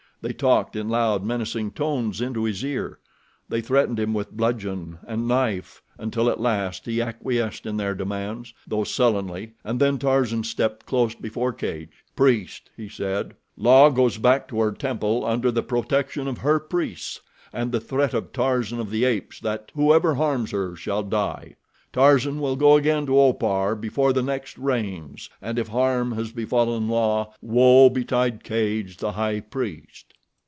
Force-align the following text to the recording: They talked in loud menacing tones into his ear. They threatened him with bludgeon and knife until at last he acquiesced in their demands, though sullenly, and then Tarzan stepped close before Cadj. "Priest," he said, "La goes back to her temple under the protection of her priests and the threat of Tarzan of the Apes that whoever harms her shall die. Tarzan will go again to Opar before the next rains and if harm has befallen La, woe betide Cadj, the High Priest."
They 0.23 0.33
talked 0.33 0.75
in 0.75 0.87
loud 0.87 1.23
menacing 1.23 1.71
tones 1.71 2.21
into 2.21 2.43
his 2.43 2.63
ear. 2.63 2.99
They 3.49 3.59
threatened 3.59 3.99
him 3.99 4.13
with 4.13 4.29
bludgeon 4.29 4.99
and 5.07 5.27
knife 5.27 5.81
until 5.97 6.29
at 6.29 6.39
last 6.39 6.85
he 6.85 7.01
acquiesced 7.01 7.65
in 7.65 7.77
their 7.77 7.95
demands, 7.95 8.53
though 8.67 8.83
sullenly, 8.83 9.53
and 9.63 9.79
then 9.81 9.97
Tarzan 9.97 10.43
stepped 10.43 10.85
close 10.85 11.15
before 11.15 11.53
Cadj. 11.53 11.89
"Priest," 12.15 12.69
he 12.77 12.87
said, 12.87 13.35
"La 13.57 13.89
goes 13.89 14.19
back 14.19 14.47
to 14.49 14.59
her 14.59 14.71
temple 14.73 15.25
under 15.25 15.49
the 15.49 15.63
protection 15.63 16.27
of 16.27 16.37
her 16.37 16.59
priests 16.59 17.19
and 17.51 17.71
the 17.71 17.81
threat 17.81 18.13
of 18.13 18.31
Tarzan 18.31 18.79
of 18.79 18.91
the 18.91 19.05
Apes 19.05 19.39
that 19.39 19.71
whoever 19.73 20.13
harms 20.13 20.51
her 20.51 20.75
shall 20.75 21.01
die. 21.01 21.55
Tarzan 21.91 22.39
will 22.39 22.55
go 22.55 22.77
again 22.77 23.05
to 23.07 23.19
Opar 23.19 23.75
before 23.75 24.13
the 24.13 24.21
next 24.23 24.57
rains 24.57 25.29
and 25.41 25.59
if 25.59 25.67
harm 25.67 26.13
has 26.13 26.31
befallen 26.31 26.87
La, 26.87 27.33
woe 27.41 27.89
betide 27.89 28.45
Cadj, 28.45 28.95
the 28.97 29.11
High 29.13 29.41
Priest." 29.41 30.05